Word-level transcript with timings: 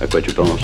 À 0.00 0.06
quoi 0.06 0.20
tu 0.20 0.32
penses 0.32 0.60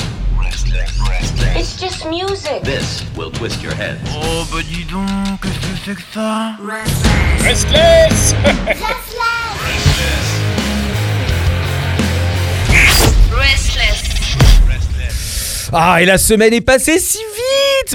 It's 1.57 1.81
just 1.81 2.07
music. 2.07 2.63
This 2.63 3.05
will 3.17 3.31
twist 3.31 3.63
your 3.63 3.75
head. 3.75 3.99
Oh 4.15 4.45
bah 4.53 4.59
dis 4.63 4.85
donc, 4.85 5.07
qu'est-ce 5.43 5.59
que 5.59 5.77
c'est 5.85 5.95
que 5.95 6.03
ça 6.13 6.57
Restless 7.43 8.35
Restless. 13.33 14.01
Ah, 15.73 16.03
et 16.03 16.05
la 16.05 16.19
semaine 16.19 16.53
est 16.53 16.61
passée 16.61 16.99
si 16.99 17.19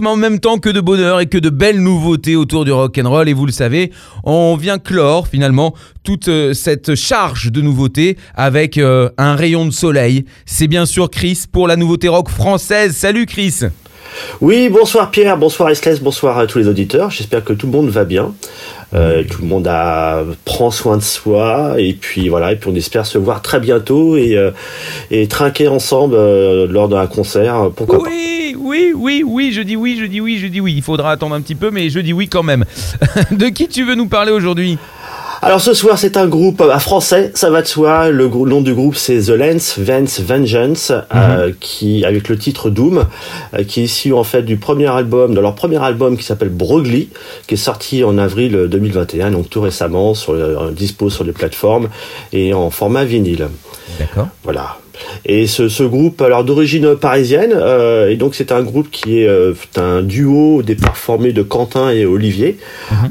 mais 0.01 0.07
en 0.07 0.15
même 0.15 0.39
temps 0.39 0.57
que 0.57 0.69
de 0.69 0.81
bonheur 0.81 1.19
et 1.19 1.27
que 1.27 1.37
de 1.37 1.49
belles 1.49 1.81
nouveautés 1.81 2.35
autour 2.35 2.65
du 2.65 2.71
rock 2.71 2.99
and 3.01 3.09
roll. 3.09 3.29
Et 3.29 3.33
vous 3.33 3.45
le 3.45 3.51
savez, 3.51 3.91
on 4.23 4.55
vient 4.55 4.79
clore 4.79 5.27
finalement 5.27 5.73
toute 6.03 6.27
euh, 6.27 6.53
cette 6.53 6.95
charge 6.95 7.51
de 7.51 7.61
nouveautés 7.61 8.17
avec 8.35 8.77
euh, 8.77 9.09
un 9.17 9.35
rayon 9.35 9.65
de 9.65 9.71
soleil. 9.71 10.25
C'est 10.45 10.67
bien 10.67 10.85
sûr 10.85 11.09
Chris 11.09 11.43
pour 11.51 11.67
la 11.67 11.75
nouveauté 11.75 12.07
rock 12.07 12.29
française. 12.29 12.95
Salut 12.95 13.25
Chris. 13.25 13.61
Oui, 14.41 14.69
bonsoir 14.69 15.11
Pierre, 15.11 15.37
bonsoir 15.37 15.69
Esles, 15.69 16.01
bonsoir 16.01 16.37
à 16.37 16.47
tous 16.47 16.59
les 16.59 16.67
auditeurs. 16.67 17.11
J'espère 17.11 17.43
que 17.43 17.53
tout 17.53 17.67
le 17.67 17.71
monde 17.71 17.89
va 17.89 18.05
bien. 18.05 18.33
Euh, 18.93 19.23
tout 19.23 19.41
le 19.41 19.47
monde 19.47 19.67
a, 19.67 20.23
prend 20.45 20.71
soin 20.71 20.97
de 20.97 21.01
soi 21.01 21.75
et 21.77 21.93
puis 21.93 22.29
voilà 22.29 22.51
et 22.53 22.55
puis 22.55 22.69
on 22.71 22.75
espère 22.75 23.05
se 23.05 23.17
voir 23.17 23.41
très 23.41 23.59
bientôt 23.59 24.15
et, 24.15 24.37
euh, 24.37 24.51
et 25.11 25.27
trinquer 25.27 25.67
ensemble 25.67 26.15
euh, 26.15 26.67
lors 26.67 26.87
d'un 26.87 27.07
concert 27.07 27.71
pourquoi 27.75 27.99
pas. 27.99 28.09
Oui, 28.09 28.55
oui, 28.57 28.93
oui, 28.95 29.23
oui, 29.25 29.51
je 29.51 29.61
dis 29.61 29.75
oui, 29.75 29.97
je 29.99 30.05
dis 30.05 30.21
oui, 30.21 30.37
je 30.37 30.47
dis 30.47 30.61
oui. 30.61 30.73
Il 30.75 30.83
faudra 30.83 31.11
attendre 31.11 31.35
un 31.35 31.41
petit 31.41 31.55
peu, 31.55 31.71
mais 31.71 31.89
je 31.89 31.99
dis 31.99 32.13
oui 32.13 32.27
quand 32.27 32.43
même. 32.43 32.65
de 33.31 33.47
qui 33.47 33.67
tu 33.67 33.83
veux 33.83 33.95
nous 33.95 34.07
parler 34.07 34.31
aujourd'hui? 34.31 34.77
Alors 35.41 35.61
ce 35.61 35.73
soir 35.73 35.97
c'est 35.97 36.17
un 36.17 36.27
groupe 36.27 36.61
à 36.61 36.79
français, 36.79 37.31
ça 37.35 37.49
va 37.49 37.61
de 37.61 37.67
soi. 37.67 38.09
Le 38.09 38.27
nom 38.27 38.61
du 38.61 38.73
groupe 38.73 38.95
c'est 38.95 39.19
The 39.19 39.29
Lance 39.29 39.77
Vance 39.77 40.19
Vengeance, 40.19 40.91
euh, 41.13 41.51
qui 41.59 42.05
avec 42.05 42.29
le 42.29 42.37
titre 42.37 42.69
Doom, 42.69 43.05
euh, 43.53 43.63
qui 43.63 43.81
est 43.81 43.83
issu 43.83 44.13
en 44.13 44.23
fait 44.23 44.43
du 44.43 44.57
premier 44.57 44.87
album, 44.87 45.33
de 45.33 45.39
leur 45.39 45.55
premier 45.55 45.83
album 45.83 46.17
qui 46.17 46.23
s'appelle 46.23 46.49
Broglie, 46.49 47.09
qui 47.47 47.55
est 47.55 47.57
sorti 47.57 48.03
en 48.03 48.17
avril 48.17 48.67
2021, 48.69 49.31
donc 49.31 49.49
tout 49.49 49.61
récemment, 49.61 50.13
sur, 50.13 50.33
euh, 50.33 50.71
dispo 50.71 51.09
sur 51.09 51.23
les 51.23 51.33
plateformes 51.33 51.89
et 52.31 52.53
en 52.53 52.69
format 52.69 53.03
vinyle. 53.03 53.47
D'accord. 53.99 54.27
Voilà. 54.43 54.77
Et 55.25 55.47
ce, 55.47 55.69
ce 55.69 55.83
groupe, 55.83 56.21
alors 56.21 56.43
d'origine 56.43 56.95
parisienne, 56.95 57.53
euh, 57.55 58.09
et 58.09 58.15
donc 58.15 58.35
c'est 58.35 58.51
un 58.51 58.61
groupe 58.63 58.89
qui 58.91 59.19
est 59.19 59.27
euh, 59.27 59.53
un 59.77 60.01
duo 60.01 60.57
au 60.57 60.61
départ 60.63 60.97
formé 60.97 61.33
de 61.33 61.41
Quentin 61.43 61.89
et 61.91 62.05
Olivier, 62.05 62.57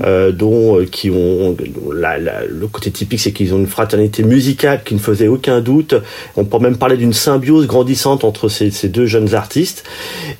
euh, 0.05 0.33
dont 0.33 0.85
qui 0.91 1.11
ont 1.11 1.57
la- 1.93 2.19
la- 2.19 2.45
le 2.49 2.67
côté 2.67 2.91
typique, 2.91 3.21
c'est 3.21 3.33
qu'ils 3.33 3.55
ont 3.55 3.59
une 3.59 3.67
fraternité 3.67 4.23
musicale 4.23 4.83
qui 4.85 4.95
ne 4.95 5.01
faisait 5.01 5.29
aucun 5.29 5.61
doute. 5.61 5.95
On 6.37 6.45
peut 6.45 6.59
même 6.59 6.77
parler 6.77 6.97
d'une 6.97 7.13
symbiose 7.13 7.67
grandissante 7.67 8.25
entre 8.25 8.49
ces, 8.49 8.71
ces 8.71 8.89
deux 8.89 9.07
jeunes 9.07 9.35
artistes. 9.35 9.85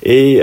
Et 0.03 0.41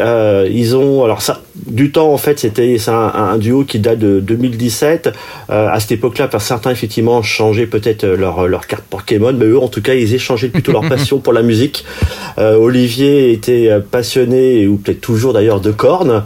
ils 0.50 0.76
ont, 0.76 1.04
alors 1.04 1.22
ça, 1.22 1.42
du 1.54 1.92
temps 1.92 2.12
en 2.12 2.16
fait, 2.16 2.38
c'était 2.38 2.78
c'est 2.78 2.90
un, 2.90 3.12
un 3.14 3.38
duo 3.38 3.64
qui 3.64 3.78
date 3.78 3.98
de 3.98 4.20
2017. 4.20 5.12
Euh, 5.50 5.68
à 5.68 5.80
cette 5.80 5.92
époque-là, 5.92 6.28
par 6.28 6.40
certains 6.40 6.70
effectivement 6.70 7.22
changeaient 7.22 7.66
peut-être 7.66 8.06
leur 8.06 8.48
leur 8.48 8.66
carte 8.66 8.84
Pokémon, 8.84 9.32
mais 9.32 9.46
eux 9.46 9.58
en 9.58 9.68
tout 9.68 9.82
cas 9.82 9.94
ils 9.94 10.14
échangeaient 10.14 10.48
plutôt 10.48 10.72
leur 10.72 10.88
passion 10.88 11.18
pour 11.18 11.32
la 11.32 11.42
musique. 11.42 11.84
Euh, 12.38 12.56
Olivier 12.56 13.32
était 13.32 13.68
euh, 13.70 13.80
passionné 13.80 14.66
ou 14.66 14.76
peut-être 14.76 15.00
toujours 15.00 15.32
d'ailleurs 15.32 15.60
de 15.60 15.72
cornes. 15.72 16.24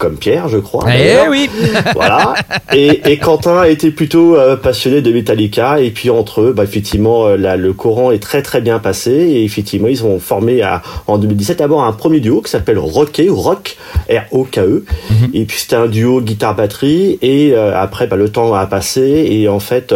Comme 0.00 0.16
Pierre, 0.16 0.48
je 0.48 0.56
crois. 0.56 0.86
Eh 0.90 1.28
oui 1.28 1.50
Voilà. 1.94 2.32
Et, 2.72 3.12
et 3.12 3.18
Quentin 3.18 3.64
était 3.64 3.90
plutôt 3.90 4.34
euh, 4.34 4.56
passionné 4.56 5.02
de 5.02 5.12
Metallica. 5.12 5.78
Et 5.78 5.90
puis 5.90 6.08
entre 6.08 6.40
eux, 6.40 6.52
bah, 6.54 6.64
effectivement, 6.64 7.26
euh, 7.26 7.36
là, 7.36 7.58
le 7.58 7.74
courant 7.74 8.10
est 8.10 8.18
très 8.18 8.40
très 8.40 8.62
bien 8.62 8.78
passé. 8.78 9.10
Et 9.10 9.44
effectivement, 9.44 9.88
ils 9.88 10.02
ont 10.02 10.18
formé 10.18 10.62
à, 10.62 10.80
en 11.06 11.18
2017 11.18 11.58
d'abord 11.58 11.84
un 11.84 11.92
premier 11.92 12.20
duo 12.20 12.40
qui 12.40 12.50
s'appelle 12.50 12.78
Rocké 12.78 13.28
ou 13.28 13.36
Rock, 13.36 13.76
R-O-K-E. 14.08 14.86
Et 15.34 15.44
puis 15.44 15.58
c'était 15.58 15.76
un 15.76 15.86
duo 15.86 16.22
guitare-batterie. 16.22 17.18
Et 17.20 17.52
euh, 17.52 17.78
après, 17.78 18.06
bah, 18.06 18.16
le 18.16 18.30
temps 18.30 18.54
a 18.54 18.64
passé. 18.64 19.28
Et 19.30 19.50
en 19.50 19.60
fait, 19.60 19.94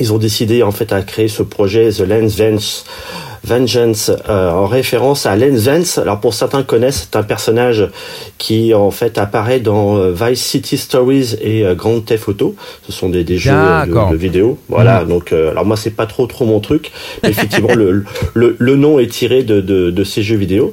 ils 0.00 0.12
ont 0.12 0.18
décidé 0.18 0.64
en 0.64 0.72
fait 0.72 0.92
à 0.92 1.00
créer 1.02 1.28
ce 1.28 1.44
projet 1.44 1.90
The 1.90 2.00
Lens 2.00 2.36
Vance. 2.36 2.86
Vengeance 3.44 4.10
euh, 4.28 4.50
en 4.50 4.66
référence 4.66 5.26
à 5.26 5.34
Len 5.34 5.56
Vance. 5.56 5.98
Alors 5.98 6.20
pour 6.20 6.32
certains 6.32 6.62
connaissent, 6.62 7.08
c'est 7.10 7.18
un 7.18 7.24
personnage 7.24 7.88
qui 8.38 8.72
en 8.72 8.90
fait 8.90 9.18
apparaît 9.18 9.58
dans 9.58 9.96
euh, 9.96 10.12
Vice 10.12 10.40
City 10.40 10.78
Stories 10.78 11.36
et 11.40 11.64
euh, 11.64 11.74
Grand 11.74 12.00
Theft 12.00 12.28
Auto. 12.28 12.54
Ce 12.86 12.92
sont 12.92 13.08
des, 13.08 13.24
des 13.24 13.38
jeux 13.38 13.50
euh, 13.52 13.84
de, 13.86 14.12
de 14.12 14.16
vidéo. 14.16 14.58
Voilà. 14.68 15.04
Donc 15.04 15.32
euh, 15.32 15.50
alors 15.50 15.64
moi 15.64 15.76
c'est 15.76 15.90
pas 15.90 16.06
trop 16.06 16.26
trop 16.26 16.44
mon 16.44 16.60
truc, 16.60 16.92
mais 17.22 17.30
effectivement 17.30 17.74
le, 17.74 18.04
le, 18.34 18.56
le 18.58 18.76
nom 18.76 19.00
est 19.00 19.08
tiré 19.10 19.42
de, 19.42 19.60
de, 19.60 19.90
de 19.90 20.04
ces 20.04 20.22
jeux 20.22 20.36
vidéo. 20.36 20.72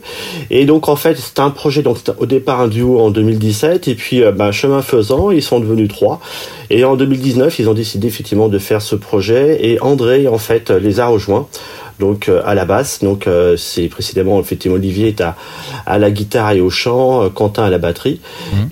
Et 0.52 0.66
donc 0.66 0.90
en 0.90 0.96
fait 0.96 1.18
c'est 1.18 1.40
un 1.40 1.50
projet 1.50 1.82
donc 1.82 1.98
au 2.20 2.28
départ 2.28 2.62
un 2.62 2.68
duo 2.68 3.00
en 3.00 3.10
2017 3.10 3.88
et 3.88 3.96
puis 3.96 4.22
bah, 4.36 4.52
chemin 4.52 4.84
faisant 4.84 5.32
ils 5.32 5.44
sont 5.44 5.60
devenus 5.60 5.90
trois. 5.90 6.20
Et 6.70 6.84
en 6.84 6.96
2019 6.96 7.58
ils 7.58 7.68
ont 7.68 7.74
décidé 7.74 8.08
effectivement 8.08 8.48
de 8.48 8.60
faire 8.60 8.84
ce 8.84 8.96
projet 8.96 9.58
et 9.66 9.82
André 9.82 10.28
en 10.28 10.38
fait 10.38 10.70
les 10.70 11.00
a 11.00 11.08
rejoints 11.08 11.48
donc 12.00 12.30
euh, 12.30 12.42
à 12.46 12.56
la 12.56 12.66
basse. 12.66 13.04
Donc 13.04 13.28
euh, 13.28 13.58
c'est 13.58 13.88
précisément 13.88 14.40
effectivement 14.40 14.76
Olivier 14.78 15.10
est 15.10 15.22
à, 15.22 15.36
à 15.86 15.98
la 16.00 16.12
guitare 16.12 16.52
et 16.52 16.62
au 16.62 16.70
chant, 16.70 17.24
euh, 17.24 17.30
Quentin 17.30 17.64
à 17.66 17.70
la 17.70 17.78
batterie 17.78 18.20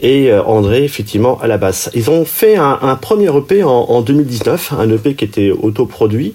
et 0.02 0.32
euh, 0.32 0.42
André 0.44 0.84
effectivement 0.84 1.40
à 1.42 1.48
la 1.48 1.58
basse. 1.58 1.90
Ils 1.94 2.10
ont 2.10 2.26
fait 2.26 2.56
un, 2.56 2.80
un 2.82 2.96
premier 2.96 3.30
EP 3.36 3.64
en, 3.64 3.70
en 3.70 4.02
2019, 4.02 4.74
un 4.80 4.90
EP 4.90 5.14
qui 5.16 5.26
était 5.26 5.52
autoproduit, 5.52 6.34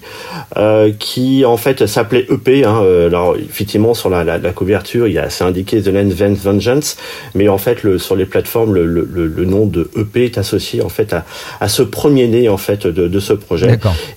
euh, 0.57 0.91
qui 0.97 1.45
en 1.45 1.57
fait 1.57 1.85
s'appelait 1.87 2.25
EP. 2.29 2.63
Hein, 2.65 2.81
alors 3.07 3.35
effectivement 3.37 3.93
sur 3.93 4.09
la, 4.09 4.23
la, 4.23 4.37
la 4.37 4.51
couverture 4.51 5.07
il 5.07 5.13
y 5.13 5.17
a 5.19 5.29
c'est 5.29 5.43
indiqué 5.43 5.81
The 5.81 5.87
Land 5.87 6.09
Vengeance, 6.35 6.97
mais 7.35 7.47
en 7.49 7.57
fait 7.57 7.83
le, 7.83 7.97
sur 7.99 8.15
les 8.15 8.25
plateformes 8.25 8.73
le, 8.73 8.85
le, 8.85 9.07
le- 9.11 9.27
le 9.27 9.45
nom 9.45 9.65
de 9.65 9.89
EP 9.97 10.25
est 10.25 10.37
associé 10.37 10.81
en 10.81 10.89
fait 10.89 11.13
à, 11.13 11.25
à 11.59 11.67
ce 11.67 11.81
premier 11.81 12.27
né 12.27 12.49
en 12.49 12.57
fait 12.57 12.85
de, 12.85 13.07
de 13.07 13.19
ce 13.19 13.33
projet. 13.33 13.67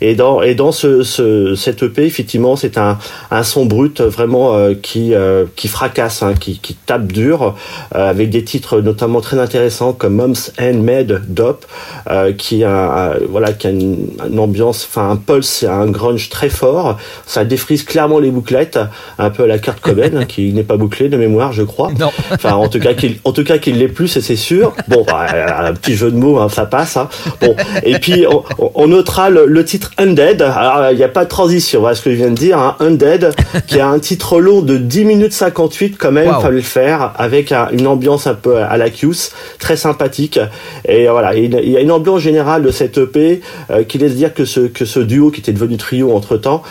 Et 0.00 0.15
dans 0.15 0.42
et 0.42 0.54
dans 0.54 0.72
ce, 0.72 1.03
ce 1.03 1.54
cet 1.54 1.82
EP 1.82 2.04
effectivement 2.04 2.56
c'est 2.56 2.66
un, 2.77 2.99
un 3.31 3.43
son 3.43 3.66
brut 3.66 4.00
vraiment 4.00 4.54
euh, 4.54 4.75
qui 4.75 5.15
euh, 5.15 5.44
qui 5.56 5.69
fracasse, 5.69 6.22
hein, 6.22 6.34
qui, 6.38 6.59
qui 6.59 6.75
tape 6.75 7.12
dur, 7.12 7.54
euh, 7.94 8.10
avec 8.10 8.31
des 8.31 8.44
titres 8.44 8.81
notamment 8.81 9.21
très 9.21 9.38
intéressants 9.38 9.93
comme 9.93 10.15
Mom's 10.15 10.53
Handmade 10.60 11.22
Dop, 11.28 11.65
euh, 12.10 12.32
qui 12.32 12.65
a 12.65 13.15
voilà 13.28 13.53
qui 13.53 13.66
a 13.66 13.71
une, 13.71 14.09
une 14.28 14.38
ambiance, 14.38 14.87
enfin 14.88 15.10
un 15.10 15.16
pulse, 15.16 15.62
et 15.62 15.66
un 15.66 15.87
grunge 15.87 16.28
très 16.28 16.49
fort. 16.49 16.99
Ça 17.27 17.44
défrise 17.44 17.82
clairement 17.84 18.19
les 18.19 18.31
bouclettes, 18.31 18.78
un 19.19 19.31
peu 19.31 19.44
à 19.44 19.47
la 19.47 19.59
carte 19.59 19.81
Cobain, 19.81 20.10
hein, 20.15 20.25
qui 20.28 20.53
n'est 20.53 20.62
pas 20.62 20.77
bouclé 20.77 21.09
de 21.09 21.16
mémoire, 21.16 21.53
je 21.53 21.62
crois. 21.62 21.91
Non. 21.98 22.10
Enfin, 22.33 22.54
en 22.54 22.69
tout 22.69 22.81
cas, 22.81 22.94
qu'il, 22.94 23.19
en 23.25 23.33
tout 23.33 23.44
cas, 23.44 23.59
qu'il 23.59 23.78
l'est 23.78 23.88
plus, 23.88 24.16
et 24.16 24.21
c'est 24.21 24.37
sûr. 24.37 24.75
Bon, 24.88 25.04
bah, 25.06 25.27
un 25.59 25.72
petit 25.75 25.94
jeu 25.94 26.10
de 26.10 26.16
mots, 26.16 26.38
hein, 26.38 26.48
ça 26.48 26.66
passe. 26.66 26.97
Hein. 26.97 27.09
Bon, 27.41 27.54
et 27.83 27.98
puis 27.98 28.27
on, 28.27 28.44
on 28.75 28.88
notera 28.88 29.31
le, 29.31 29.47
le 29.47 29.65
titre 29.65 29.91
Undead. 29.98 30.43
Alors, 30.43 30.91
il 30.91 30.97
n'y 30.97 31.04
a 31.04 31.09
pas 31.09 31.25
de 31.25 31.31
transition. 31.31 31.81
Voilà 31.81 31.94
ce 31.94 32.03
que 32.03 32.10
je 32.10 32.16
viens 32.16 32.31
de 32.31 32.34
dire. 32.34 32.56
Hein. 32.61 32.77
Undead, 32.81 33.34
qui 33.67 33.81
a 33.81 33.89
un 33.89 33.99
titre 33.99 34.41
long 34.41 34.62
de 34.62 34.77
10 34.77 35.05
minutes 35.05 35.33
58 35.33 35.97
quand 35.99 36.12
même. 36.12 36.28
Wow. 36.28 36.41
Fallait 36.41 36.56
le 36.56 36.62
faire 36.62 37.12
avec 37.17 37.53
un- 37.53 37.69
une 37.72 37.87
ambiance 37.87 38.27
un 38.27 38.34
peu 38.34 38.56
à 38.59 38.77
la 38.77 38.91
Cuse, 38.91 39.31
très 39.59 39.77
sympathique. 39.77 40.39
Et 40.87 41.09
voilà, 41.09 41.34
il 41.34 41.55
y 41.71 41.77
a 41.77 41.81
une 41.81 41.93
ambiance 41.93 42.21
générale 42.21 42.62
de 42.62 42.71
cette 42.71 42.99
EP 42.99 43.41
euh, 43.71 43.84
qui 43.84 43.99
laisse 43.99 44.15
dire 44.15 44.33
que 44.34 44.45
ce 44.45 44.61
que 44.61 44.84
ce 44.84 45.00
duo 45.00 45.31
qui 45.31 45.41
était 45.41 45.53
devenu 45.53 45.77
trio 45.77 46.12
entre 46.15 46.37
temps, 46.37 46.62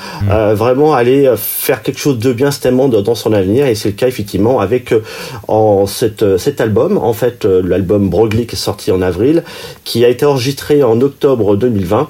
vraiment 0.54 0.94
allait 0.94 1.28
euh, 1.28 1.36
faire 1.38 1.82
quelque 1.82 2.00
chose 2.00 2.18
de 2.20 2.34
bien 2.34 2.52
certainement 2.52 2.88
dans 2.88 3.02
dans 3.02 3.16
son 3.16 3.34
avenir. 3.34 3.66
Et 3.68 3.76
c'est 3.76 3.90
le 3.90 3.96
cas 3.96 4.08
effectivement 4.08 4.60
avec 4.60 4.92
euh, 4.92 5.02
en 5.48 5.86
cette, 5.86 6.24
euh, 6.24 6.38
cet 6.38 6.62
album, 6.62 6.98
en 6.98 7.14
fait 7.14 7.46
euh, 7.46 7.62
l'album 7.66 8.10
Broglie 8.10 8.48
qui 8.48 8.56
est 8.56 8.60
sorti 8.60 8.92
en 8.92 9.02
avril, 9.02 9.44
qui 9.84 10.04
a 10.06 10.10
été 10.10 10.26
enregistré 10.26 10.84
en 10.84 11.00
octobre 11.02 11.56
2020 11.56 12.10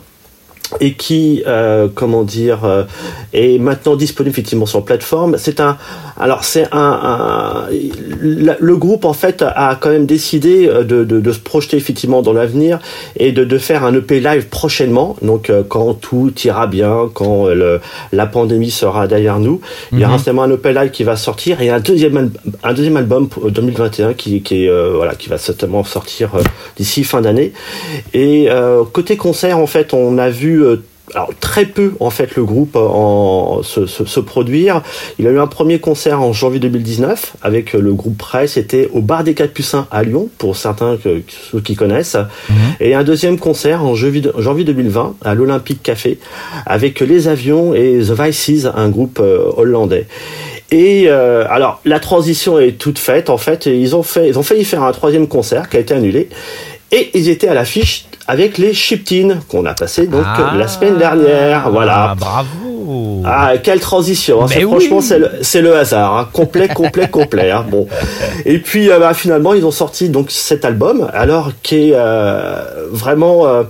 et 0.79 0.93
qui, 0.93 1.43
euh, 1.47 1.87
comment 1.93 2.23
dire, 2.23 2.65
euh, 2.65 2.83
est 3.33 3.59
maintenant 3.59 3.95
disponible 3.95 4.31
effectivement 4.31 4.65
sur 4.65 4.83
plateforme. 4.83 5.37
C'est 5.37 5.59
un, 5.59 5.77
alors 6.19 6.43
c'est 6.43 6.67
un, 6.71 6.77
un- 6.79 7.67
le 8.21 8.75
groupe 8.77 9.05
en 9.05 9.13
fait 9.13 9.43
a 9.43 9.77
quand 9.79 9.89
même 9.89 10.05
décidé 10.05 10.67
euh, 10.67 10.83
de, 10.83 11.03
de, 11.03 11.19
de 11.19 11.31
se 11.31 11.39
projeter 11.39 11.77
effectivement 11.77 12.21
dans 12.21 12.33
l'avenir 12.33 12.79
et 13.17 13.31
de, 13.31 13.43
de 13.43 13.57
faire 13.57 13.83
un 13.83 13.93
EP 13.93 14.19
live 14.19 14.47
prochainement. 14.47 15.15
Donc 15.21 15.49
euh, 15.49 15.63
quand 15.67 15.93
tout 15.93 16.33
ira 16.43 16.67
bien, 16.67 17.09
quand 17.13 17.47
euh, 17.47 17.53
le, 17.55 17.81
la 18.11 18.25
pandémie 18.25 18.71
sera 18.71 19.07
derrière 19.07 19.39
nous, 19.39 19.61
il 19.91 19.99
y 19.99 20.05
aura 20.05 20.17
certainement 20.17 20.43
un 20.43 20.51
EP 20.51 20.73
live 20.73 20.89
qui 20.91 21.03
va 21.03 21.15
sortir 21.15 21.61
et 21.61 21.69
un 21.69 21.79
deuxième, 21.79 22.31
un 22.63 22.73
deuxième 22.73 22.97
album 22.97 23.29
pour 23.29 23.51
2021 23.51 24.13
qui, 24.13 24.41
qui 24.41 24.65
est 24.65 24.69
euh, 24.69 24.93
voilà 24.95 25.15
qui 25.15 25.29
va 25.29 25.37
certainement 25.37 25.83
sortir 25.83 26.35
euh, 26.35 26.41
d'ici 26.77 27.03
fin 27.03 27.21
d'année. 27.21 27.53
Et 28.13 28.47
euh, 28.49 28.83
côté 28.91 29.17
concert, 29.17 29.59
en 29.59 29.67
fait, 29.67 29.93
on 29.93 30.17
a 30.17 30.29
vu 30.29 30.54
euh, 30.63 30.83
alors 31.13 31.29
très 31.39 31.65
peu 31.65 31.93
en 31.99 32.09
fait 32.09 32.35
le 32.35 32.43
groupe 32.45 32.75
en, 32.75 33.61
se, 33.63 33.85
se- 33.85 34.05
se 34.05 34.19
produire. 34.19 34.81
Il 35.19 35.27
a 35.27 35.29
eu 35.31 35.37
un 35.39 35.45
premier 35.47 35.77
concert 35.79 36.19
en 36.21 36.33
janvier 36.33 36.59
2019 36.59 37.35
avec 37.43 37.75
euh, 37.75 37.79
le 37.79 37.93
groupe 37.93 38.17
Presse, 38.17 38.53
c'était 38.53 38.89
au 38.91 39.01
bar 39.01 39.23
des 39.23 39.35
Capucins 39.35 39.85
à 39.91 40.01
Lyon 40.03 40.29
pour 40.39 40.55
certains 40.57 40.97
que, 40.97 41.21
ceux 41.51 41.59
qui 41.61 41.75
connaissent, 41.75 42.17
et 42.79 42.95
un 42.95 43.03
deuxième 43.03 43.37
concert 43.37 43.83
en 43.85 43.93
janvier 43.93 44.23
janvier 44.39 44.63
2020 44.65 45.15
à 45.23 45.35
l'Olympique 45.35 45.83
Café 45.83 46.17
avec 46.65 46.99
les 47.01 47.27
Avions 47.27 47.75
et 47.75 47.99
The 47.99 48.19
Vices, 48.19 48.67
un 48.75 48.89
groupe 48.89 49.19
euh, 49.21 49.51
hollandais. 49.57 50.07
Et 50.71 51.05
euh, 51.07 51.45
alors 51.47 51.79
la 51.85 51.99
transition 51.99 52.57
est 52.57 52.71
toute 52.79 52.97
faite 52.97 53.29
en 53.29 53.37
fait. 53.37 53.67
Et 53.67 53.77
ils 53.77 53.95
ont 53.95 54.01
fait, 54.01 54.27
ils 54.27 54.39
ont 54.39 54.43
failli 54.43 54.65
faire 54.65 54.81
un 54.81 54.91
troisième 54.91 55.27
concert 55.27 55.69
qui 55.69 55.77
a 55.77 55.79
été 55.79 55.93
annulé. 55.93 56.27
Et 56.91 57.09
ils 57.13 57.29
étaient 57.29 57.47
à 57.47 57.53
l'affiche 57.53 58.05
avec 58.27 58.57
les 58.57 58.73
Chiptines 58.73 59.39
qu'on 59.49 59.65
a 59.65 59.73
passé 59.73 60.07
donc 60.07 60.23
Ah. 60.25 60.53
la 60.57 60.67
semaine 60.67 60.97
dernière. 60.97 61.69
Voilà. 61.69 62.09
Ah, 62.11 62.15
bravo. 62.15 63.21
Ah, 63.25 63.53
quelle 63.61 63.79
transition 63.79 64.43
hein. 64.43 64.47
Franchement, 64.47 65.01
c'est 65.01 65.17
le, 65.17 65.29
c'est 65.41 65.61
le 65.61 65.75
hasard, 65.75 66.15
hein. 66.17 66.29
complet, 66.31 66.67
complet, 66.67 67.07
complet. 67.11 67.49
hein. 67.49 67.65
Bon, 67.67 67.87
et 68.45 68.59
puis 68.59 68.91
euh, 68.91 68.99
bah, 68.99 69.15
finalement, 69.15 69.53
ils 69.55 69.65
ont 69.65 69.71
sorti 69.71 70.09
donc 70.09 70.29
cet 70.29 70.63
album, 70.65 71.09
alors 71.13 71.51
qui 71.63 71.89
est 71.89 71.93
euh, 71.95 72.63
vraiment, 72.91 73.47
euh, 73.47 73.63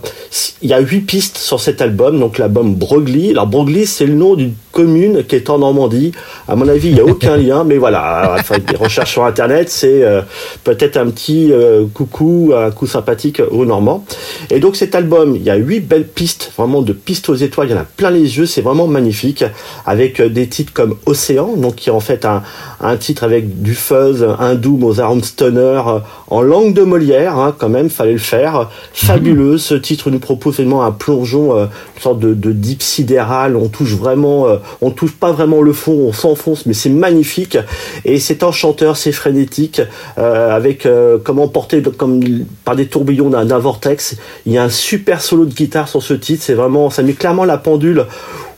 il 0.62 0.70
y 0.70 0.74
a 0.74 0.80
huit 0.80 1.00
pistes 1.02 1.38
sur 1.38 1.62
cet 1.62 1.82
album, 1.82 2.20
donc 2.20 2.38
l'album 2.38 2.76
Broglie. 2.76 3.32
Alors 3.32 3.48
Broglie, 3.48 3.86
c'est 3.86 4.06
le 4.06 4.16
nom 4.16 4.36
d'une 4.36 4.54
commune 4.76 5.24
qui 5.24 5.38
est 5.38 5.50
en 5.50 5.60
Normandie. 5.60 6.12
À 6.50 6.56
mon 6.58 6.68
avis, 6.68 6.90
il 6.90 6.96
n'y 6.96 7.00
a 7.00 7.06
aucun 7.06 7.38
lien, 7.38 7.64
mais 7.64 7.78
voilà, 7.78 8.36
enfin, 8.38 8.58
des 8.60 8.76
recherches 8.76 9.14
sur 9.14 9.24
Internet, 9.24 9.70
c'est 9.70 10.04
euh, 10.04 10.22
peut-être 10.66 10.98
un 10.98 11.08
petit 11.08 11.54
euh, 11.54 11.86
coucou, 11.94 12.52
un 12.54 12.72
coup 12.72 12.86
sympathique 12.86 13.42
aux 13.52 13.66
Normands. 13.66 14.04
Et 14.50 14.60
donc 14.60 14.76
cet 14.76 14.94
album, 14.94 15.34
il 15.36 15.44
y 15.44 15.50
a 15.50 15.56
huit 15.56 15.80
belles 15.80 16.08
pistes, 16.08 16.52
vraiment 16.58 16.82
de 16.82 16.92
pistes 16.92 17.30
aux 17.30 17.36
étoiles, 17.36 17.70
il 17.70 17.72
y 17.72 17.74
en 17.74 17.82
a 17.82 17.86
plein 17.86 18.12
les 18.12 18.38
yeux, 18.38 18.46
c'est 18.46 18.62
vraiment 18.62 18.88
magnifique, 18.88 19.46
avec 19.86 20.20
euh, 20.20 20.30
des 20.30 20.48
titres 20.48 20.74
comme 20.74 20.96
Océan, 21.06 21.56
donc 21.56 21.76
qui 21.76 21.90
est 21.90 21.94
en 21.94 22.02
fait 22.02 22.26
un, 22.26 22.44
un 22.82 22.98
titre 22.98 23.24
avec 23.24 23.62
du 23.62 23.76
fuzz, 23.76 24.28
un 24.40 24.56
doom 24.56 24.84
aux 24.84 25.00
arômes 25.00 25.24
stoner, 25.24 25.82
euh, 25.88 26.00
en 26.28 26.42
langue 26.42 26.74
de 26.74 26.82
Molière, 26.84 27.40
hein, 27.40 27.56
quand 27.58 27.70
même, 27.70 27.90
fallait 27.90 28.12
le 28.12 28.18
faire. 28.18 28.70
Fabuleux, 28.94 29.58
ce 29.58 29.76
titre 29.76 30.12
nous 30.12 30.20
propose 30.20 30.56
vraiment 30.56 30.84
un 30.84 30.92
plongeon, 30.92 31.58
euh, 31.58 31.66
une 31.96 32.02
sorte 32.02 32.20
de, 32.20 32.34
de 32.34 32.52
deep 32.52 32.82
sidéral, 32.82 33.56
on 33.56 33.70
touche 33.70 33.94
vraiment, 33.94 34.48
on 34.82 34.92
touche 34.92 35.14
pas 35.14 35.32
vraiment 35.32 35.62
le 35.62 35.74
fond, 35.74 35.94
on 35.94 36.14
s'enfonce, 36.14 36.66
mais 36.66 36.74
c'est 36.74 36.90
magnifique, 36.90 37.58
et 38.06 38.20
c'est 38.20 38.44
enchanteur, 38.44 38.98
c'est 38.98 39.12
frénétique, 39.12 39.82
euh, 40.18 40.56
avec 40.56 40.86
euh, 40.86 41.18
comment 41.24 41.48
porté 41.48 41.82
de- 41.82 41.90
comme 41.90 42.22
par 42.64 42.76
des 42.76 42.88
tourbillons 42.88 43.30
d'un 43.30 43.58
vortex. 43.60 44.18
Il 44.46 44.54
y 44.54 44.58
a 44.58 44.64
un 44.64 44.70
super 44.70 45.22
solo 45.22 45.46
de 45.46 45.54
guitare 45.54 45.88
sur 45.88 46.02
ce 46.04 46.14
titre. 46.14 46.44
C'est 46.44 46.54
vraiment, 46.54 46.90
ça 46.90 47.04
met 47.04 47.14
clairement 47.14 47.46
la 47.46 47.58
pendule 47.58 48.06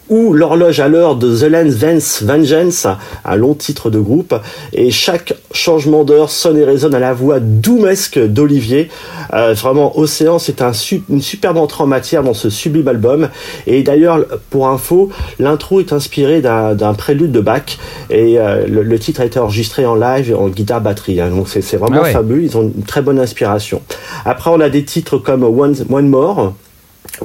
ou 0.10 0.34
l'horloge 0.34 0.80
à 0.80 0.88
l'heure 0.88 1.16
de 1.16 1.36
The 1.36 1.44
Lens 1.50 1.74
Vance 1.76 2.24
Vengeance, 2.24 2.88
un 3.26 3.36
long 3.36 3.54
titre 3.54 3.90
de 3.90 4.00
groupe, 4.00 4.34
et 4.74 4.92
chaque 4.92 5.34
changement 5.52 6.04
d'heure 6.04 6.30
sonne 6.30 6.58
et 6.58 6.64
résonne 6.64 6.96
à 6.96 7.00
la 7.00 7.14
voix 7.14 7.40
doumesque 7.40 8.20
d'Olivier. 8.20 8.90
Euh, 9.34 9.54
vraiment, 9.54 9.98
Océan, 9.98 10.40
c'est 10.40 10.62
un 10.62 10.72
une 11.10 11.22
superbe 11.22 11.58
entrée 11.58 11.84
en 11.84 11.88
matière 11.88 12.24
dans 12.24 12.34
ce 12.34 12.50
sublime 12.50 12.88
album. 12.88 13.30
Et 13.66 13.84
d'ailleurs, 13.84 14.26
pour 14.50 14.68
info, 14.68 15.10
l'intro 15.40 15.80
est 15.80 15.92
inspiré 15.94 16.42
d'un 16.42 16.94
prélude 16.94 17.32
de 17.32 17.40
Bach, 17.42 17.78
et 18.10 18.40
euh, 18.40 18.66
le, 18.68 18.84
le 18.84 19.00
titre 19.00 19.22
a 19.22 19.26
été 19.26 19.40
enregistré 19.40 19.86
en 19.86 19.96
live 19.96 20.36
en 20.38 20.48
guitare 20.50 20.82
batterie. 20.82 21.20
hein. 21.22 21.30
donc 21.30 21.50
c'est 21.50 21.62
c'est 21.62 21.78
vraiment 21.78 21.98
Ah 22.00 22.04
ouais. 22.04 22.12
fabuleux, 22.14 22.44
ils 22.44 22.58
ont 22.58 22.62
une 22.76 22.84
très 22.84 23.02
bonne 23.02 23.20
inspiration. 23.20 23.82
Après, 24.26 24.50
on 24.52 24.60
a 24.60 24.70
des 24.70 24.84
titres 24.86 25.18
comme 25.18 25.44
One, 25.44 25.76
One 25.90 26.08
More. 26.08 26.54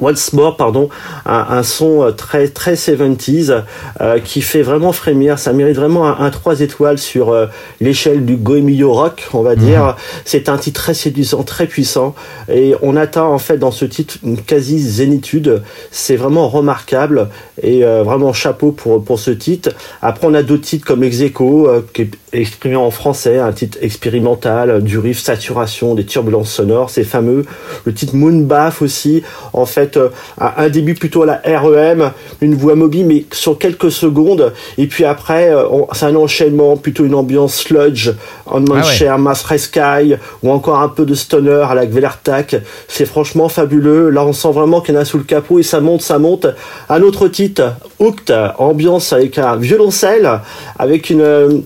Once 0.01 0.33
More, 0.33 0.57
pardon, 0.57 0.89
un, 1.25 1.45
un 1.49 1.63
son 1.63 2.03
euh, 2.03 2.11
très 2.11 2.47
très 2.47 2.73
70s 2.73 3.63
euh, 4.01 4.19
qui 4.19 4.41
fait 4.41 4.61
vraiment 4.61 4.91
frémir. 4.91 5.39
Ça 5.39 5.53
mérite 5.53 5.75
vraiment 5.75 6.07
un, 6.07 6.25
un 6.25 6.29
3 6.29 6.61
étoiles 6.61 6.97
sur 6.97 7.29
euh, 7.29 7.47
l'échelle 7.81 8.25
du 8.25 8.35
Goemio 8.35 8.91
Rock, 8.93 9.27
on 9.33 9.41
va 9.41 9.55
dire. 9.55 9.95
C'est 10.25 10.49
un 10.49 10.57
titre 10.57 10.81
très 10.81 10.93
séduisant, 10.93 11.43
très 11.43 11.67
puissant, 11.67 12.15
et 12.51 12.75
on 12.81 12.95
atteint 12.95 13.23
en 13.23 13.37
fait 13.39 13.57
dans 13.57 13.71
ce 13.71 13.85
titre 13.85 14.17
une 14.23 14.37
quasi 14.37 14.79
zénitude. 14.79 15.61
C'est 15.91 16.15
vraiment 16.15 16.47
remarquable 16.49 17.29
et 17.61 17.85
euh, 17.85 18.03
vraiment 18.03 18.33
chapeau 18.33 18.71
pour 18.71 19.03
pour 19.03 19.19
ce 19.19 19.31
titre. 19.31 19.69
Après, 20.01 20.27
on 20.27 20.33
a 20.33 20.43
d'autres 20.43 20.63
titres 20.63 20.85
comme 20.85 21.03
Execo, 21.03 21.69
qui 21.93 22.03
est 22.03 22.11
exprimé 22.33 22.75
en 22.75 22.91
français, 22.91 23.39
un 23.39 23.51
titre 23.51 23.77
expérimental, 23.81 24.83
du 24.83 24.97
riff, 24.97 25.19
saturation, 25.19 25.93
des 25.93 26.05
turbulences 26.05 26.51
sonores, 26.51 26.89
c'est 26.89 27.03
fameux. 27.03 27.45
Le 27.85 27.93
titre 27.93 28.15
Moonbath 28.15 28.81
aussi, 28.81 29.23
en 29.53 29.65
fait, 29.65 29.82
euh, 29.97 30.09
un, 30.39 30.69
début 30.69 30.93
plutôt 30.95 31.23
à 31.23 31.25
la 31.25 31.59
REM, 31.59 32.11
une 32.41 32.55
voix 32.55 32.75
mobile, 32.75 33.05
mais 33.05 33.25
sur 33.31 33.57
quelques 33.57 33.91
secondes. 33.91 34.53
Et 34.77 34.87
puis 34.87 35.05
après, 35.05 35.49
euh, 35.53 35.63
c'est 35.93 36.05
un 36.05 36.15
enchaînement, 36.15 36.77
plutôt 36.77 37.05
une 37.05 37.15
ambiance 37.15 37.55
sludge, 37.55 38.11
On 38.45 38.63
Ah 38.71 38.75
ouais. 38.75 38.83
Share, 38.83 39.17
Mass 39.19 39.45
Sky, 39.57 40.15
ou 40.41 40.51
encore 40.51 40.79
un 40.79 40.89
peu 40.89 41.05
de 41.05 41.15
stoner 41.15 41.63
à 41.69 41.73
la 41.75 41.85
Gvelertak. 41.85 42.55
C'est 42.87 43.05
franchement 43.05 43.49
fabuleux. 43.49 44.09
Là, 44.09 44.25
on 44.25 44.33
sent 44.33 44.51
vraiment 44.51 44.81
qu'il 44.81 44.95
y 44.95 44.97
en 44.97 45.01
a 45.01 45.05
sous 45.05 45.17
le 45.17 45.23
capot 45.23 45.59
et 45.59 45.63
ça 45.63 45.79
monte, 45.79 46.01
ça 46.01 46.19
monte. 46.19 46.47
Un 46.89 47.01
autre 47.01 47.27
titre, 47.27 47.73
Hooked, 47.99 48.33
ambiance 48.57 49.13
avec 49.13 49.37
un 49.37 49.55
violoncelle, 49.55 50.29
avec 50.77 51.09
une, 51.09 51.21
euh, 51.21 51.57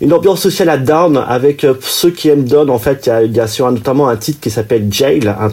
une 0.00 0.12
ambiance 0.12 0.40
sociale 0.40 0.68
à 0.68 0.76
Down, 0.78 1.16
avec 1.28 1.66
ceux 1.80 2.10
qui 2.10 2.28
aiment 2.28 2.44
Down, 2.44 2.68
en 2.70 2.78
fait, 2.78 3.06
il 3.06 3.08
y 3.08 3.12
a, 3.12 3.22
il 3.22 3.34
y 3.36 3.40
a 3.40 3.46
sur 3.46 3.66
un- 3.66 3.72
notamment 3.72 4.08
un 4.08 4.16
titre 4.16 4.40
qui 4.40 4.50
s'appelle 4.50 4.86
Jail, 4.90 5.26
un 5.28 5.48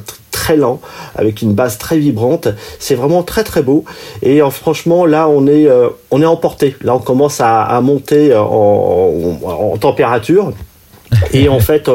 lent, 0.51 0.79
avec 1.15 1.41
une 1.41 1.53
basse 1.53 1.77
très 1.77 1.97
vibrante. 1.97 2.47
C'est 2.79 2.95
vraiment 2.95 3.23
très 3.23 3.43
très 3.43 3.61
beau. 3.61 3.83
Et 4.21 4.41
euh, 4.41 4.49
franchement, 4.49 5.05
là, 5.05 5.27
on 5.29 5.47
est, 5.47 5.67
euh, 5.67 5.89
on 6.11 6.21
est 6.21 6.25
emporté. 6.25 6.75
Là, 6.81 6.95
on 6.95 6.99
commence 6.99 7.39
à, 7.41 7.79
monter 7.81 8.35
en- 8.35 9.39
en 9.43 9.77
température. 9.77 10.51
Et 11.33 11.49
en 11.49 11.59
fait, 11.59 11.89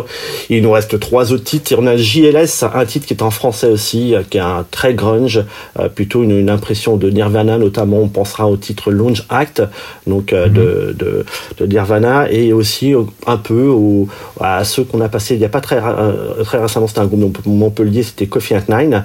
il 0.51 0.63
nous 0.63 0.71
reste 0.73 0.99
trois 1.01 1.33
autres 1.33 1.45
titres. 1.45 1.73
Et 1.73 1.77
on 1.79 1.87
a 1.87 1.97
JLS, 1.97 2.65
un 2.75 2.85
titre 2.85 3.07
qui 3.07 3.15
est 3.15 3.23
en 3.23 3.31
français 3.31 3.69
aussi, 3.69 4.15
qui 4.31 4.39
est 4.39 4.41
un 4.41 4.65
très 4.71 4.95
grunge, 4.95 5.45
euh, 5.79 5.89
plutôt 5.89 6.23
une, 6.23 6.39
une 6.39 6.51
impression 6.51 6.97
de 6.97 7.11
Nirvana, 7.11 7.59
notamment 7.59 7.99
on 7.99 8.09
pensera 8.09 8.49
au 8.49 8.57
titre 8.57 8.91
Launch 8.91 9.25
Act, 9.29 9.63
donc 10.07 10.33
euh, 10.33 10.49
de, 10.49 10.95
de, 10.99 11.25
de 11.59 11.67
Nirvana, 11.67 12.31
et 12.31 12.53
aussi 12.53 12.95
au- 12.95 13.09
un 13.27 13.37
peu 13.37 13.67
au, 13.69 14.09
à 14.41 14.65
ceux 14.65 14.85
qu'on 14.85 15.01
a 15.01 15.09
passé 15.09 15.35
il 15.35 15.39
n'y 15.39 15.45
a 15.45 15.49
pas 15.49 15.61
très, 15.61 15.79
euh, 15.83 16.43
très 16.45 16.59
récemment, 16.59 16.87
c'était 16.87 17.01
un 17.01 17.07
groupe 17.07 17.45
de 17.45 17.49
Montpellier, 17.51 18.03
c'était 18.03 18.27
Coffee 18.27 18.55
at 18.55 18.65
Nine. 18.69 19.05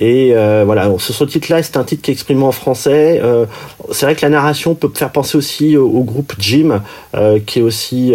Et 0.00 0.32
euh, 0.34 0.62
voilà, 0.64 0.90
ce, 0.98 1.12
ce 1.12 1.24
titre-là, 1.24 1.62
c'est 1.62 1.76
un 1.76 1.84
titre 1.84 2.02
qui 2.02 2.10
est 2.10 2.14
exprimé 2.14 2.42
en 2.42 2.52
français. 2.52 3.20
Euh, 3.22 3.46
c'est 3.90 4.06
vrai 4.06 4.14
que 4.14 4.22
la 4.22 4.30
narration 4.30 4.74
peut 4.74 4.90
faire 4.94 5.10
penser 5.10 5.36
aussi 5.36 5.76
au, 5.76 5.86
au 5.88 6.02
groupe 6.04 6.32
Jim, 6.38 6.80
euh, 7.14 7.38
qui 7.44 7.58
est 7.58 7.62
aussi 7.62 8.12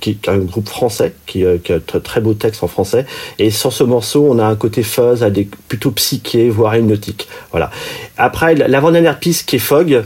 qui 0.00 0.10
est 0.10 0.28
un 0.28 0.38
groupe 0.38 0.59
français, 0.68 1.14
qui, 1.26 1.44
euh, 1.44 1.58
qui 1.58 1.72
a 1.72 1.78
de 1.78 1.98
très 1.98 2.20
beau 2.20 2.34
texte 2.34 2.62
en 2.62 2.68
français. 2.68 3.06
Et 3.38 3.50
sur 3.50 3.72
ce 3.72 3.84
morceau, 3.84 4.26
on 4.28 4.38
a 4.38 4.44
un 4.44 4.56
côté 4.56 4.82
fuzz, 4.82 5.22
à 5.22 5.30
des, 5.30 5.48
plutôt 5.68 5.90
psyché, 5.92 6.48
voire 6.48 6.76
hypnotique. 6.76 7.28
Voilà. 7.50 7.70
Après, 8.16 8.54
l'avant-dernière 8.54 9.18
piste 9.18 9.48
qui 9.48 9.56
est 9.56 9.60
Fog, 9.60 10.04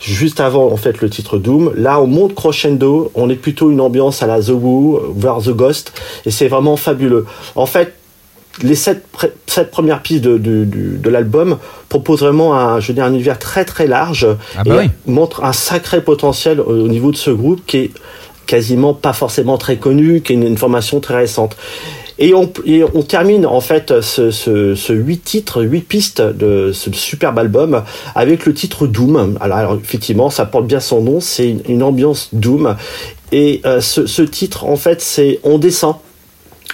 juste 0.00 0.40
avant 0.40 0.70
en 0.70 0.76
fait 0.76 1.00
le 1.00 1.08
titre 1.08 1.38
Doom. 1.38 1.72
Là, 1.76 2.00
on 2.00 2.06
monte 2.06 2.34
crescendo, 2.34 3.10
on 3.14 3.30
est 3.30 3.36
plutôt 3.36 3.70
une 3.70 3.80
ambiance 3.80 4.22
à 4.22 4.26
la 4.26 4.40
The 4.40 4.50
Who, 4.50 5.14
vers 5.16 5.38
The 5.38 5.50
Ghost, 5.50 5.92
et 6.26 6.30
c'est 6.30 6.48
vraiment 6.48 6.76
fabuleux. 6.76 7.26
En 7.54 7.66
fait, 7.66 7.94
les 8.62 8.74
sept, 8.74 9.04
sept 9.46 9.70
premières 9.70 10.02
pistes 10.02 10.22
de, 10.22 10.36
de, 10.36 11.10
l'album 11.10 11.58
proposent 11.88 12.20
vraiment 12.20 12.54
un, 12.54 12.80
je 12.80 12.88
veux 12.88 12.94
dire, 12.94 13.04
un 13.04 13.12
univers 13.12 13.38
très 13.38 13.64
très 13.64 13.86
large 13.86 14.26
Ah 14.58 14.62
bah 14.64 14.74
et 14.74 14.78
oui. 14.86 14.90
montrent 15.06 15.42
un 15.44 15.54
sacré 15.54 16.02
potentiel 16.02 16.60
au, 16.60 16.84
au 16.84 16.88
niveau 16.88 17.12
de 17.12 17.16
ce 17.16 17.30
groupe 17.30 17.62
qui 17.66 17.78
est 17.78 17.90
quasiment 18.46 18.94
pas 18.94 19.12
forcément 19.12 19.58
très 19.58 19.76
connu, 19.76 20.20
qui 20.20 20.32
est 20.32 20.36
une, 20.36 20.56
formation 20.56 21.00
très 21.00 21.16
récente. 21.16 21.56
Et 22.18 22.34
on, 22.34 22.46
termine 23.02 23.46
en 23.46 23.60
fait 23.60 24.00
ce, 24.00 24.30
ce, 24.30 24.74
ce 24.74 24.92
8 24.92 25.18
titres, 25.24 25.62
8 25.62 25.80
pistes 25.80 26.22
de 26.22 26.70
ce 26.72 26.92
superbe 26.92 27.38
album 27.38 27.82
avec 28.14 28.46
le 28.46 28.54
titre 28.54 28.86
Doom. 28.86 29.38
Alors, 29.40 29.78
effectivement, 29.82 30.30
ça 30.30 30.44
porte 30.44 30.66
bien 30.66 30.78
son 30.78 31.02
nom, 31.02 31.20
c'est 31.20 31.56
une, 31.68 31.82
ambiance 31.82 32.28
Doom. 32.32 32.76
Et 33.32 33.60
euh, 33.64 33.80
ce 33.80 34.22
titre, 34.22 34.64
en 34.66 34.76
fait, 34.76 35.00
c'est 35.00 35.40
on 35.42 35.58
descend 35.58 35.96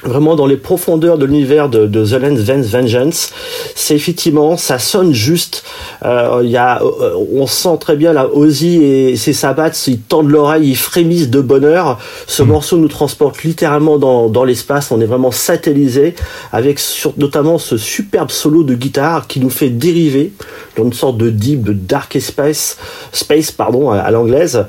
vraiment 0.04 0.36
dans 0.36 0.46
les 0.46 0.56
profondeurs 0.56 1.18
de 1.18 1.26
l'univers 1.26 1.68
de, 1.68 1.86
de 1.86 2.04
The 2.04 2.20
Lens 2.20 2.66
Vengeance. 2.70 3.32
C'est 3.74 3.94
effectivement, 3.94 4.56
ça 4.56 4.78
sonne 4.78 5.12
juste. 5.12 5.64
Euh, 6.04 6.40
Il 6.44 6.50
y 6.50 6.56
a, 6.56 6.80
euh, 6.82 7.14
on 7.34 7.46
sent 7.46 7.78
très 7.80 7.96
bien 7.96 8.12
là, 8.12 8.28
Ozzy 8.32 8.82
et 8.82 9.16
ses 9.16 9.32
sabbats, 9.32 9.70
ils 9.86 10.00
tendent 10.00 10.30
l'oreille, 10.30 10.70
ils 10.70 10.76
frémissent 10.76 11.30
de 11.30 11.40
bonheur. 11.40 11.98
Ce 12.26 12.42
morceau 12.42 12.76
nous 12.76 12.88
transporte 12.88 13.42
littéralement 13.42 13.98
dans, 13.98 14.28
dans 14.28 14.44
l'espace. 14.44 14.90
On 14.90 15.00
est 15.00 15.06
vraiment 15.06 15.30
satellisé 15.30 16.14
avec 16.52 16.78
sur, 16.78 17.14
notamment 17.16 17.58
ce 17.58 17.76
superbe 17.76 18.30
solo 18.30 18.62
de 18.62 18.74
guitare 18.74 19.26
qui 19.26 19.40
nous 19.40 19.50
fait 19.50 19.70
dériver 19.70 20.32
dans 20.76 20.84
une 20.84 20.92
sorte 20.92 21.18
de 21.18 21.30
deep, 21.30 21.62
de 21.62 21.72
dark 21.72 22.16
space, 22.20 22.78
space 23.12 23.50
pardon, 23.50 23.90
à, 23.90 23.98
à 23.98 24.10
l'anglaise. 24.10 24.64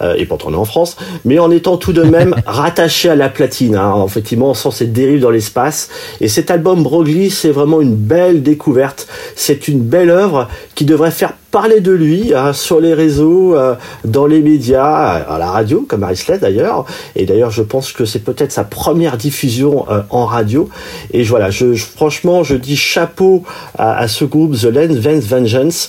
Euh, 0.00 0.14
et 0.16 0.26
pourtant 0.26 0.48
on 0.48 0.52
est 0.54 0.56
en 0.56 0.64
France, 0.64 0.96
mais 1.24 1.38
en 1.38 1.50
étant 1.50 1.76
tout 1.76 1.92
de 1.92 2.02
même 2.02 2.34
rattaché 2.46 3.08
à 3.08 3.16
la 3.16 3.28
platine. 3.28 3.76
Hein. 3.76 4.04
Effectivement, 4.06 4.50
on 4.50 4.54
sent 4.74 4.84
cette 4.84 4.92
dérive 4.92 5.20
dans 5.20 5.30
l'espace. 5.30 5.88
Et 6.20 6.28
cet 6.28 6.50
album 6.50 6.82
Broglie, 6.82 7.30
c'est 7.30 7.50
vraiment 7.50 7.80
une 7.80 7.94
belle 7.94 8.42
découverte. 8.42 9.06
C'est 9.36 9.68
une 9.68 9.80
belle 9.80 10.10
œuvre 10.10 10.48
qui 10.74 10.84
devrait 10.84 11.10
faire 11.10 11.32
parler 11.50 11.80
de 11.80 11.92
lui 11.92 12.34
hein, 12.34 12.52
sur 12.52 12.80
les 12.80 12.94
réseaux, 12.94 13.54
euh, 13.54 13.76
dans 14.04 14.26
les 14.26 14.42
médias, 14.42 15.18
euh, 15.18 15.34
à 15.34 15.38
la 15.38 15.52
radio, 15.52 15.86
comme 15.88 16.02
Arisley 16.02 16.38
d'ailleurs. 16.38 16.84
Et 17.14 17.26
d'ailleurs, 17.26 17.52
je 17.52 17.62
pense 17.62 17.92
que 17.92 18.04
c'est 18.04 18.18
peut-être 18.18 18.50
sa 18.50 18.64
première 18.64 19.16
diffusion 19.16 19.86
euh, 19.88 20.02
en 20.10 20.26
radio. 20.26 20.68
Et 21.12 21.22
voilà, 21.22 21.50
franchement, 21.94 22.42
je 22.42 22.56
dis 22.56 22.76
chapeau 22.76 23.44
à, 23.78 24.08
ce 24.08 24.24
groupe 24.24 24.56
The 24.58 24.64
Lens 24.64 25.26
Vengeance. 25.26 25.88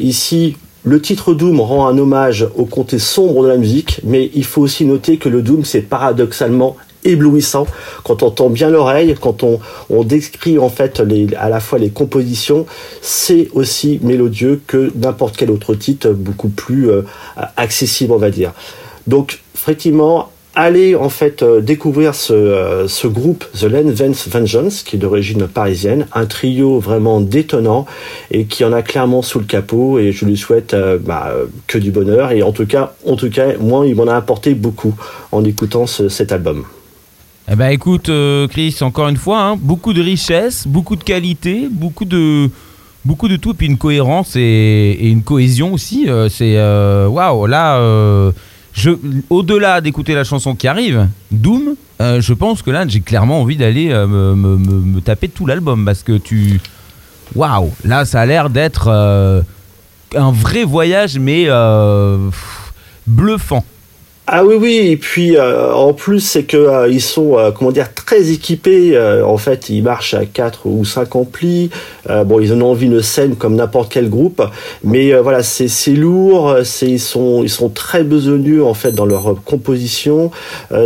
Ici, 0.00 0.56
le 0.82 1.00
titre 1.00 1.34
Doom 1.34 1.60
rend 1.60 1.86
un 1.86 1.98
hommage 1.98 2.48
au 2.56 2.64
côté 2.64 2.98
sombre 2.98 3.44
de 3.44 3.48
la 3.48 3.58
musique, 3.58 4.00
mais 4.02 4.30
il 4.34 4.44
faut 4.44 4.62
aussi 4.62 4.84
noter 4.86 5.18
que 5.18 5.28
le 5.28 5.42
Doom, 5.42 5.64
c'est 5.64 5.82
paradoxalement 5.82 6.76
éblouissant 7.04 7.66
quand 8.04 8.22
on 8.22 8.30
tend 8.30 8.50
bien 8.50 8.70
l'oreille, 8.70 9.14
quand 9.20 9.42
on, 9.42 9.60
on, 9.88 10.04
décrit 10.04 10.58
en 10.58 10.68
fait 10.68 11.00
les, 11.00 11.28
à 11.36 11.48
la 11.48 11.60
fois 11.60 11.78
les 11.78 11.90
compositions, 11.90 12.66
c'est 13.00 13.48
aussi 13.52 14.00
mélodieux 14.02 14.60
que 14.66 14.90
n'importe 14.96 15.36
quel 15.36 15.50
autre 15.50 15.74
titre, 15.74 16.10
beaucoup 16.10 16.48
plus 16.48 16.90
euh, 16.90 17.02
accessible 17.56 18.12
on 18.12 18.18
va 18.18 18.30
dire. 18.30 18.52
Donc 19.06 19.40
effectivement, 19.54 20.30
allez 20.54 20.94
en 20.94 21.08
fait 21.08 21.42
euh, 21.42 21.60
découvrir 21.60 22.14
ce, 22.14 22.32
euh, 22.32 22.88
ce, 22.88 23.06
groupe 23.06 23.44
The 23.58 23.64
Len 23.64 23.90
Vance 23.90 24.28
Vengeance 24.28 24.82
qui 24.82 24.96
est 24.96 24.98
d'origine 24.98 25.46
parisienne, 25.46 26.06
un 26.12 26.26
trio 26.26 26.80
vraiment 26.80 27.20
détonnant 27.20 27.86
et 28.30 28.44
qui 28.44 28.64
en 28.64 28.72
a 28.72 28.82
clairement 28.82 29.22
sous 29.22 29.38
le 29.38 29.46
capot 29.46 29.98
et 29.98 30.12
je 30.12 30.24
lui 30.26 30.36
souhaite 30.36 30.76
bah, 31.00 31.32
que 31.66 31.78
du 31.78 31.90
bonheur 31.90 32.32
et 32.32 32.42
en 32.42 32.52
tout 32.52 32.66
cas, 32.66 32.94
en 33.06 33.16
tout 33.16 33.30
cas, 33.30 33.56
moi 33.58 33.86
il 33.86 33.94
m'en 33.94 34.06
a 34.06 34.16
apporté 34.16 34.54
beaucoup 34.54 34.94
en 35.32 35.44
écoutant 35.44 35.86
ce, 35.86 36.08
cet 36.08 36.32
album. 36.32 36.64
Eh 37.52 37.56
ben 37.56 37.70
écoute, 37.70 38.10
euh, 38.10 38.46
Chris, 38.46 38.76
encore 38.80 39.08
une 39.08 39.16
fois, 39.16 39.42
hein, 39.42 39.56
beaucoup 39.60 39.92
de 39.92 40.00
richesse, 40.00 40.68
beaucoup 40.68 40.94
de 40.94 41.02
qualité, 41.02 41.66
beaucoup 41.68 42.04
de, 42.04 42.48
beaucoup 43.04 43.26
de 43.26 43.34
tout, 43.34 43.50
et 43.50 43.54
puis 43.54 43.66
une 43.66 43.76
cohérence 43.76 44.36
et, 44.36 44.96
une 45.00 45.24
cohésion 45.24 45.72
aussi. 45.72 46.08
Euh, 46.08 46.28
c'est 46.28 46.56
euh, 46.56 47.08
waouh, 47.08 47.46
là, 47.46 47.80
je, 48.72 48.90
au-delà 49.30 49.80
d'écouter 49.80 50.14
la 50.14 50.22
chanson 50.22 50.54
qui 50.54 50.68
arrive, 50.68 51.08
Doom, 51.32 51.74
je 51.98 52.32
pense 52.34 52.62
que 52.62 52.70
là, 52.70 52.86
j'ai 52.86 53.00
clairement 53.00 53.40
envie 53.40 53.56
d'aller 53.56 53.88
me, 53.88 54.36
me, 54.36 54.56
me, 54.56 55.00
taper 55.00 55.28
tout 55.28 55.44
l'album 55.44 55.84
parce 55.84 56.04
que 56.04 56.18
tu, 56.18 56.60
waouh, 57.34 57.72
là, 57.84 58.04
ça 58.04 58.20
a 58.20 58.26
l'air 58.26 58.48
d'être 58.48 58.86
un 60.14 60.30
vrai 60.30 60.62
voyage, 60.62 61.18
mais 61.18 61.48
bluffant. 63.08 63.64
Ah 64.26 64.44
oui 64.44 64.54
oui 64.54 64.76
et 64.92 64.96
puis 64.96 65.36
euh, 65.36 65.72
en 65.74 65.92
plus 65.92 66.20
c'est 66.20 66.44
que 66.44 66.56
euh, 66.56 66.88
ils 66.88 67.00
sont 67.00 67.36
euh, 67.36 67.50
comment 67.50 67.72
dire 67.72 67.92
très 67.92 68.30
équipés 68.30 68.96
en 69.24 69.38
fait 69.38 69.68
ils 69.70 69.82
marchent 69.82 70.14
à 70.14 70.24
4 70.24 70.66
ou 70.66 70.84
5 70.84 71.16
amplis. 71.16 71.70
Bon 72.26 72.40
ils 72.40 72.52
ont 72.52 72.62
envie 72.62 72.88
de 72.88 73.00
scène 73.00 73.36
comme 73.36 73.56
n'importe 73.56 73.92
quel 73.92 74.08
groupe 74.08 74.42
mais 74.84 75.12
voilà 75.14 75.42
c'est 75.42 75.68
c'est 75.68 75.92
lourd 75.92 76.58
c'est 76.64 76.88
ils 76.88 77.00
sont 77.00 77.42
ils 77.42 77.50
sont 77.50 77.68
très 77.68 78.04
besogneux 78.04 78.64
en 78.64 78.74
fait 78.74 78.92
dans 78.92 79.06
leur 79.06 79.36
composition. 79.44 80.30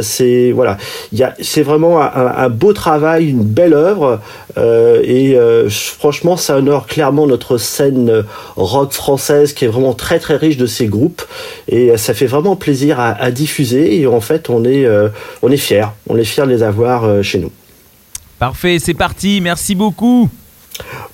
C'est 0.01 0.53
voilà 0.53 0.77
il 1.13 1.19
y 1.19 1.23
a 1.23 1.35
c'est 1.41 1.63
vraiment 1.63 2.01
un, 2.01 2.35
un, 2.37 2.49
beau 2.49 2.73
travail 2.73 3.29
une 3.29 3.43
belle 3.43 3.75
œuvre 3.75 4.21
et 4.57 5.37
franchement 5.71 6.37
ça 6.37 6.57
honore 6.59 6.87
clairement 6.87 7.27
notre 7.27 7.59
scène 7.59 8.25
rock 8.57 8.93
française 8.93 9.53
qui 9.53 9.65
est 9.65 9.69
vraiment 9.69 9.95
très 9.95 10.19
très 10.19 10.37
riche 10.37 10.57
de 10.57 10.67
ces 10.67 10.87
groupes 10.87 11.23
et 11.69 11.97
ça 11.97 12.13
fait 12.15 12.27
vraiment 12.27 12.57
plaisir 12.57 13.01
à, 13.01 13.11
à 13.11 13.31
diffuser 13.35 14.01
et 14.01 14.07
en 14.07 14.21
fait 14.21 14.49
on 14.49 14.65
est, 14.65 14.87
euh, 14.87 15.09
on 15.43 15.51
est 15.51 15.59
fiers, 15.59 15.89
on 16.09 16.17
est 16.17 16.25
fiers 16.25 16.47
de 16.47 16.51
les 16.51 16.63
avoir 16.63 17.05
euh, 17.05 17.23
chez 17.23 17.39
nous. 17.39 17.53
Parfait, 18.39 18.79
c'est 18.81 18.95
parti, 18.95 19.41
merci 19.43 19.75
beaucoup. 19.75 20.29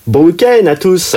Bon 0.07 0.25
week-end 0.25 0.67
à 0.67 0.77
tous. 0.77 1.17